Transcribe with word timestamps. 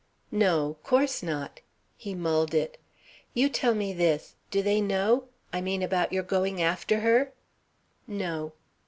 "No. 0.31 0.77
'Course 0.83 1.21
not." 1.21 1.59
He 1.95 2.15
mulled 2.15 2.55
it. 2.55 2.79
"You 3.35 3.49
tell 3.49 3.75
me 3.75 3.93
this: 3.93 4.33
Do 4.49 4.63
they 4.63 4.81
know? 4.81 5.25
I 5.53 5.61
mean 5.61 5.83
about 5.83 6.11
your 6.11 6.23
going 6.23 6.59
after 6.59 7.01
her?" 7.01 7.33
"No." 8.07 8.53